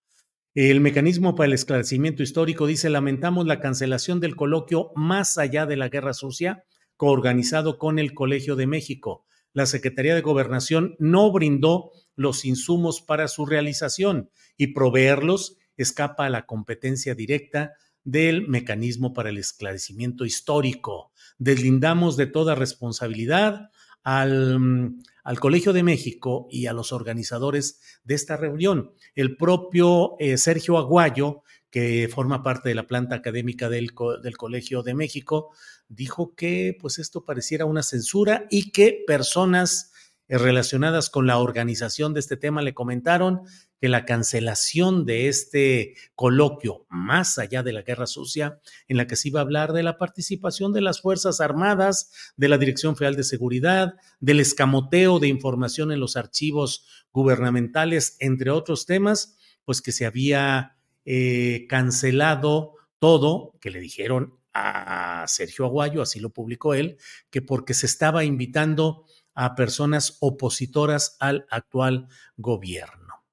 [0.55, 5.76] El mecanismo para el esclarecimiento histórico dice, lamentamos la cancelación del coloquio Más allá de
[5.76, 6.64] la guerra sucia,
[6.97, 13.28] coorganizado con el Colegio de México la Secretaría de Gobernación no brindó los insumos para
[13.28, 17.72] su realización y proveerlos escapa a la competencia directa
[18.05, 21.12] del mecanismo para el esclarecimiento histórico.
[21.38, 23.70] Deslindamos de toda responsabilidad
[24.03, 28.92] al, al, Colegio de México y a los organizadores de esta reunión.
[29.14, 31.42] El propio eh, Sergio Aguayo,
[31.73, 33.93] que forma parte de la planta académica del,
[34.23, 35.51] del Colegio de México,
[35.89, 39.91] dijo que pues esto pareciera una censura y que personas
[40.29, 43.41] eh, relacionadas con la organización de este tema le comentaron
[43.81, 49.16] que la cancelación de este coloquio, más allá de la guerra sucia, en la que
[49.16, 53.16] se iba a hablar de la participación de las Fuerzas Armadas, de la Dirección Federal
[53.16, 59.93] de Seguridad, del escamoteo de información en los archivos gubernamentales, entre otros temas, pues que
[59.93, 66.98] se había eh, cancelado todo, que le dijeron a Sergio Aguayo, así lo publicó él,
[67.30, 73.24] que porque se estaba invitando a personas opositoras al actual gobierno.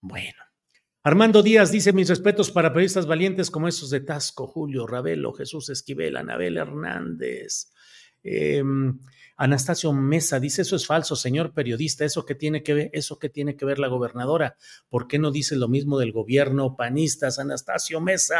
[0.00, 0.38] Bueno.
[1.04, 5.68] Armando Díaz dice mis respetos para periodistas valientes como esos de Tasco, Julio Ravelo, Jesús
[5.68, 7.72] Esquivel, Anabel Hernández.
[8.22, 8.62] Eh,
[9.42, 13.56] Anastasio Mesa dice, eso es falso, señor periodista, eso que tiene que ver, eso tiene
[13.56, 14.56] que ver la gobernadora.
[14.88, 17.40] ¿Por qué no dice lo mismo del gobierno panistas?
[17.40, 18.38] Anastasio Mesa,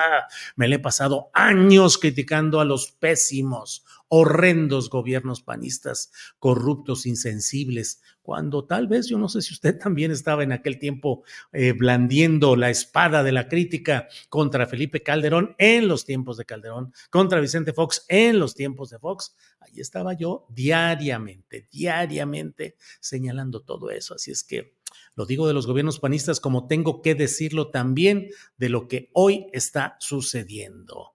[0.55, 8.65] me le he pasado años criticando a los pésimos, horrendos gobiernos panistas, corruptos, insensibles, cuando
[8.65, 12.71] tal vez yo no sé si usted también estaba en aquel tiempo eh, blandiendo la
[12.71, 18.05] espada de la crítica contra Felipe Calderón en los tiempos de Calderón, contra Vicente Fox
[18.09, 19.35] en los tiempos de Fox.
[19.61, 24.15] Ahí estaba yo diariamente, diariamente señalando todo eso.
[24.15, 24.77] Así es que
[25.15, 29.47] lo digo de los gobiernos panistas como tengo que decirlo también de lo que hoy
[29.53, 31.15] está sucediendo.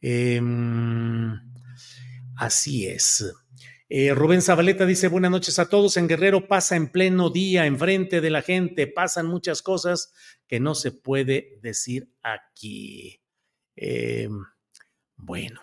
[0.00, 1.40] Em,
[2.36, 3.34] así es.
[3.88, 5.96] Eh, Rubén Zabaleta dice, buenas noches a todos.
[5.96, 10.12] En Guerrero pasa en pleno día, enfrente de la gente, pasan muchas cosas
[10.46, 13.20] que no se puede decir aquí.
[13.76, 14.28] Eh,
[15.16, 15.60] bueno,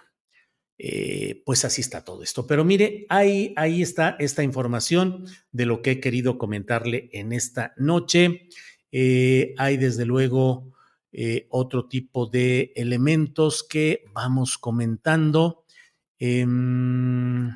[0.77, 2.45] eh, pues así está todo esto.
[2.45, 7.73] Pero mire, ahí, ahí está esta información de lo que he querido comentarle en esta
[7.77, 8.49] noche.
[8.91, 10.71] hay desde luego
[11.49, 15.65] otro tipo de elementos que vamos comentando.
[16.19, 17.49] Em,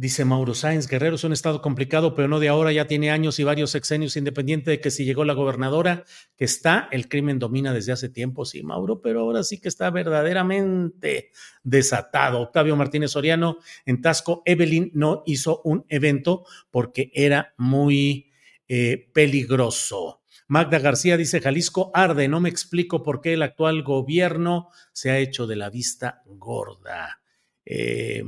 [0.00, 3.38] Dice Mauro Sáenz, Guerrero es un estado complicado, pero no de ahora, ya tiene años
[3.38, 6.04] y varios sexenios, independiente de que si llegó la gobernadora,
[6.38, 9.90] que está, el crimen domina desde hace tiempo, sí, Mauro, pero ahora sí que está
[9.90, 11.32] verdaderamente
[11.64, 12.40] desatado.
[12.40, 18.32] Octavio Martínez Soriano, en Tasco, Evelyn no hizo un evento porque era muy
[18.68, 20.22] eh, peligroso.
[20.48, 25.18] Magda García dice, Jalisco arde, no me explico por qué el actual gobierno se ha
[25.18, 27.20] hecho de la vista gorda.
[27.66, 28.24] Eh,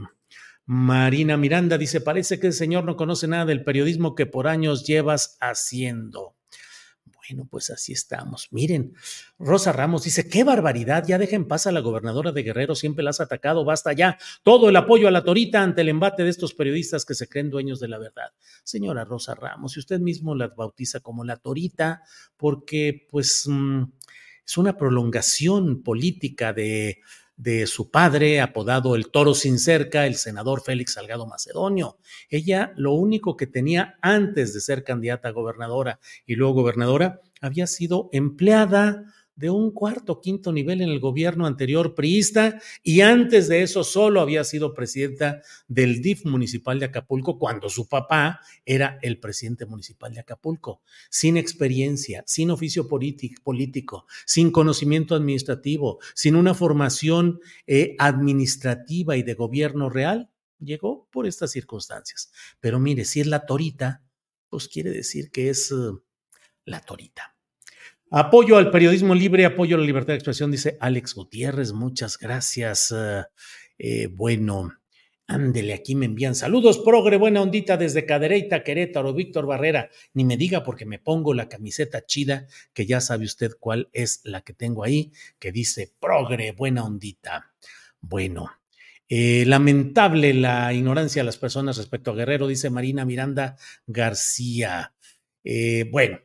[0.65, 4.87] Marina Miranda dice, parece que el señor no conoce nada del periodismo que por años
[4.87, 6.37] llevas haciendo.
[7.29, 8.49] Bueno, pues así estamos.
[8.51, 8.95] Miren,
[9.39, 13.11] Rosa Ramos dice, qué barbaridad, ya dejen paz a la gobernadora de Guerrero, siempre la
[13.11, 14.19] has atacado, basta ya.
[14.43, 17.49] Todo el apoyo a la torita ante el embate de estos periodistas que se creen
[17.49, 18.33] dueños de la verdad.
[18.65, 22.03] Señora Rosa Ramos, si usted mismo la bautiza como la torita,
[22.37, 23.85] porque pues mm,
[24.45, 26.99] es una prolongación política de
[27.43, 31.99] de su padre, apodado el Toro sin cerca, el senador Félix Salgado Macedonio.
[32.29, 37.67] Ella lo único que tenía antes de ser candidata a gobernadora y luego gobernadora había
[37.67, 39.05] sido empleada
[39.43, 44.21] de un cuarto, quinto nivel en el gobierno anterior priista y antes de eso solo
[44.21, 50.15] había sido presidenta del DIF municipal de Acapulco cuando su papá era el presidente municipal
[50.15, 50.81] de Acapulco,
[51.11, 59.35] sin experiencia, sin oficio político, sin conocimiento administrativo, sin una formación eh, administrativa y de
[59.35, 60.31] gobierno real,
[60.61, 62.31] llegó por estas circunstancias.
[62.61, 64.05] Pero mire, si es la torita,
[64.49, 66.01] pues quiere decir que es uh,
[66.65, 67.35] la torita.
[68.15, 71.73] Apoyo al periodismo libre, apoyo a la libertad de expresión, dice Alex Gutiérrez.
[71.73, 72.95] Muchas gracias.
[72.95, 73.23] Eh,
[73.79, 74.71] eh, bueno,
[75.27, 79.89] ándele, aquí me envían saludos, progre, buena ondita desde Cadereyta, Querétaro, Víctor Barrera.
[80.13, 84.21] Ni me diga porque me pongo la camiseta chida, que ya sabe usted cuál es
[84.25, 87.55] la que tengo ahí, que dice progre, buena ondita.
[88.03, 88.51] Bueno,
[89.09, 93.57] eh, lamentable la ignorancia de las personas respecto a Guerrero, dice Marina Miranda
[93.87, 94.93] García.
[95.91, 96.19] bueno,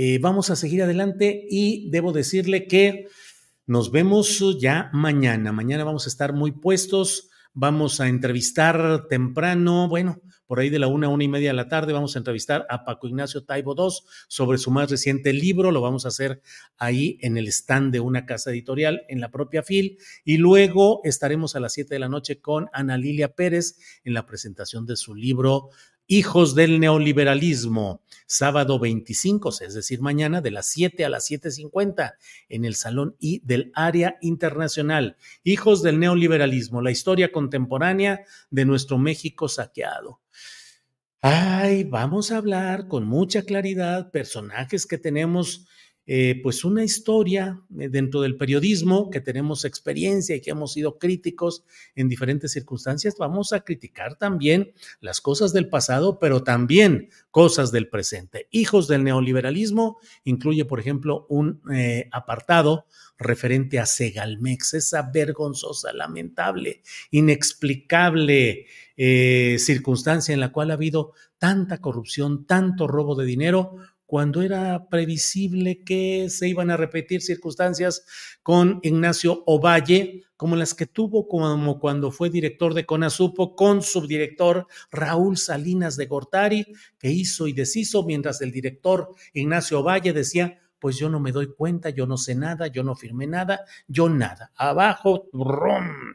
[0.00, 3.08] eh, vamos a seguir adelante y debo decirle que
[3.66, 5.50] nos vemos ya mañana.
[5.50, 7.30] Mañana vamos a estar muy puestos.
[7.52, 11.68] Vamos a entrevistar temprano, bueno, por ahí de la una, una y media de la
[11.68, 13.92] tarde, vamos a entrevistar a Paco Ignacio Taibo II
[14.28, 15.72] sobre su más reciente libro.
[15.72, 16.42] Lo vamos a hacer
[16.76, 19.98] ahí en el stand de una casa editorial en la propia FIL.
[20.24, 24.26] Y luego estaremos a las siete de la noche con Ana Lilia Pérez en la
[24.26, 25.70] presentación de su libro
[26.10, 32.14] Hijos del Neoliberalismo, sábado 25, es decir, mañana de las 7 a las 7.50
[32.48, 35.18] en el Salón I del Área Internacional.
[35.44, 40.22] Hijos del Neoliberalismo, la historia contemporánea de nuestro México saqueado.
[41.20, 45.66] Ay, vamos a hablar con mucha claridad, personajes que tenemos
[46.10, 50.98] eh, pues una historia eh, dentro del periodismo, que tenemos experiencia y que hemos sido
[50.98, 57.72] críticos en diferentes circunstancias, vamos a criticar también las cosas del pasado, pero también cosas
[57.72, 58.48] del presente.
[58.50, 62.86] Hijos del neoliberalismo incluye, por ejemplo, un eh, apartado
[63.18, 66.80] referente a Segalmex, esa vergonzosa, lamentable,
[67.10, 68.64] inexplicable
[69.58, 73.76] circunstancia en la cual ha habido tanta corrupción, tanto robo de dinero,
[74.08, 78.06] cuando era previsible que se iban a repetir circunstancias
[78.42, 84.66] con Ignacio Ovalle, como las que tuvo como cuando fue director de CONASUPO con subdirector
[84.90, 86.66] Raúl Salinas de Gortari,
[86.98, 91.52] que hizo y deshizo, mientras el director Ignacio Ovalle decía, pues yo no me doy
[91.54, 94.52] cuenta, yo no sé nada, yo no firmé nada, yo nada.
[94.56, 96.14] Abajo, rom,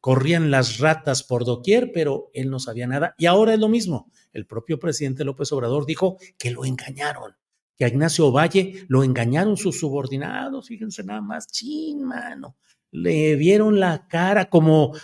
[0.00, 3.14] corrían las ratas por doquier, pero él no sabía nada.
[3.18, 4.10] Y ahora es lo mismo.
[4.32, 7.36] El propio presidente López Obrador dijo que lo engañaron,
[7.76, 10.68] que a Ignacio Valle lo engañaron sus subordinados.
[10.68, 12.56] Fíjense nada más, chin, mano.
[12.90, 14.94] Le vieron la cara como,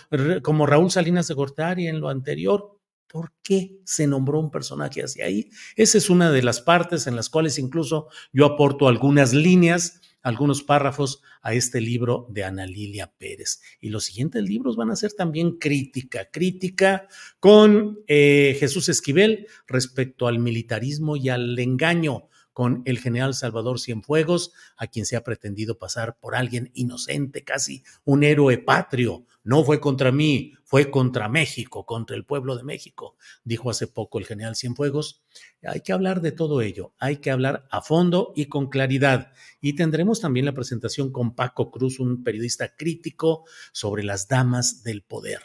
[0.41, 2.73] como Raúl Salinas de Gortari en lo anterior.
[3.07, 5.49] ¿Por qué se nombró un personaje hacia ahí?
[5.77, 10.63] Esa es una de las partes en las cuales incluso yo aporto algunas líneas algunos
[10.63, 13.61] párrafos a este libro de Ana Lilia Pérez.
[13.79, 17.07] Y los siguientes libros van a ser también crítica, crítica
[17.39, 24.51] con eh, Jesús Esquivel respecto al militarismo y al engaño con el general Salvador Cienfuegos,
[24.77, 29.27] a quien se ha pretendido pasar por alguien inocente, casi un héroe patrio.
[29.47, 34.19] No fue contra mí, fue contra México, contra el pueblo de México, dijo hace poco
[34.19, 35.23] el general Cienfuegos.
[35.63, 39.31] Hay que hablar de todo ello, hay que hablar a fondo y con claridad.
[39.61, 45.03] Y tendremos también la presentación con Paco Cruz, un periodista crítico sobre las damas del
[45.03, 45.39] poder.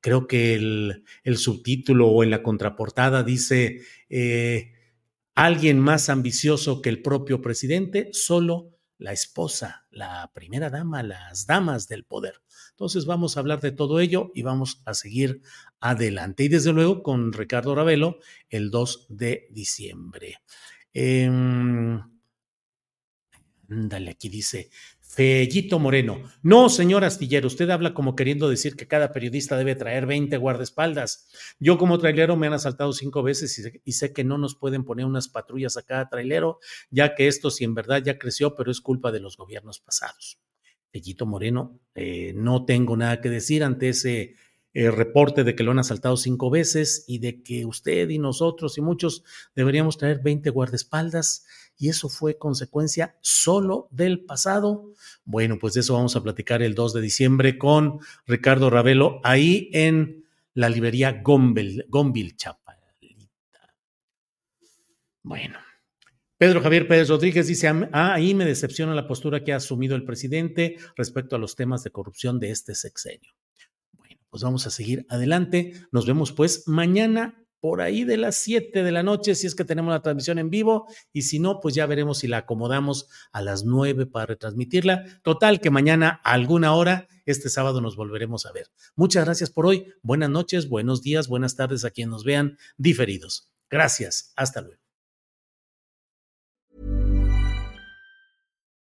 [0.00, 3.82] Creo que el, subtítulo o en la contraportada dice...
[4.08, 4.70] Eh,
[5.34, 11.88] alguien más ambicioso que el propio presidente, solo la esposa, la primera dama, las damas
[11.88, 12.40] del poder.
[12.74, 15.42] Entonces vamos a hablar de todo ello y vamos a seguir
[15.78, 16.42] adelante.
[16.42, 18.18] Y desde luego con Ricardo Ravelo
[18.50, 20.38] el 2 de diciembre.
[20.92, 21.30] Eh,
[23.68, 24.70] ándale, aquí dice,
[25.14, 26.20] Fellito Moreno.
[26.42, 31.28] No, señor Astillero, usted habla como queriendo decir que cada periodista debe traer 20 guardaespaldas.
[31.60, 35.06] Yo como trailero me han asaltado cinco veces y, sé que no nos pueden poner
[35.06, 36.58] unas patrullas a cada trailero,
[36.90, 40.40] ya que esto sí en verdad ya creció, pero es culpa de los gobiernos pasados.
[40.94, 44.36] Fellito Moreno, eh, no tengo nada que decir ante ese
[44.74, 48.78] eh, reporte de que lo han asaltado cinco veces y de que usted y nosotros
[48.78, 49.24] y muchos
[49.56, 54.92] deberíamos traer 20 guardaespaldas y eso fue consecuencia solo del pasado.
[55.24, 59.70] Bueno, pues de eso vamos a platicar el 2 de diciembre con Ricardo Ravelo ahí
[59.72, 62.84] en la librería Gombil, Gombil Chapalita.
[65.24, 65.63] Bueno.
[66.44, 70.04] Pedro Javier Pérez Rodríguez dice, ah, ahí me decepciona la postura que ha asumido el
[70.04, 73.32] presidente respecto a los temas de corrupción de este sexenio.
[73.92, 75.72] Bueno, pues vamos a seguir adelante.
[75.90, 79.64] Nos vemos pues mañana por ahí de las 7 de la noche, si es que
[79.64, 83.40] tenemos la transmisión en vivo, y si no, pues ya veremos si la acomodamos a
[83.40, 85.22] las 9 para retransmitirla.
[85.22, 88.66] Total, que mañana a alguna hora, este sábado nos volveremos a ver.
[88.96, 89.94] Muchas gracias por hoy.
[90.02, 93.50] Buenas noches, buenos días, buenas tardes a quienes nos vean diferidos.
[93.70, 94.83] Gracias, hasta luego.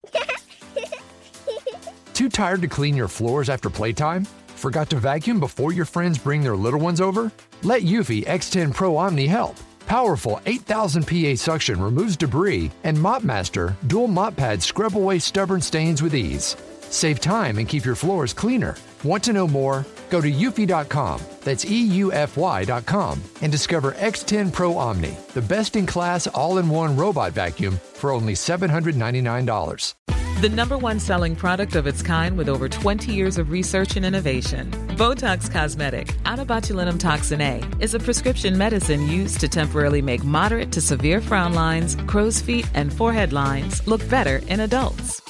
[2.14, 4.24] Too tired to clean your floors after playtime?
[4.48, 7.32] Forgot to vacuum before your friends bring their little ones over?
[7.62, 9.56] Let Eufy X10 Pro Omni help.
[9.86, 16.02] Powerful 8000 PA suction removes debris, and MopMaster dual mop pads scrub away stubborn stains
[16.02, 16.56] with ease.
[16.82, 18.76] Save time and keep your floors cleaner.
[19.02, 19.84] Want to know more?
[20.10, 26.58] Go to eufy.com, that's EUFY.com, and discover X10 Pro Omni, the best in class all
[26.58, 29.94] in one robot vacuum for only $799.
[30.40, 34.06] The number one selling product of its kind with over 20 years of research and
[34.06, 34.70] innovation.
[34.96, 36.38] Botox Cosmetic, out
[36.98, 41.94] toxin A, is a prescription medicine used to temporarily make moderate to severe frown lines,
[42.06, 45.29] crow's feet, and forehead lines look better in adults.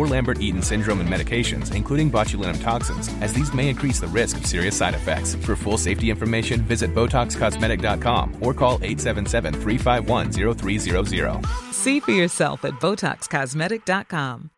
[0.01, 4.37] or Lambert Eaton syndrome and medications, including botulinum toxins, as these may increase the risk
[4.37, 5.35] of serious side effects.
[5.35, 11.45] For full safety information, visit BotoxCosmetic.com or call 877 351 0300.
[11.71, 14.49] See for yourself at BotoxCosmetic.com.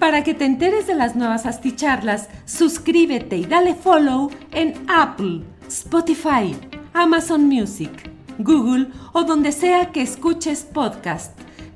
[0.00, 6.56] Para que te enteres de las nuevas asticharlas, suscríbete y dale follow en Apple, Spotify,
[6.92, 11.38] Amazon Music, Google o donde sea que escuches podcast.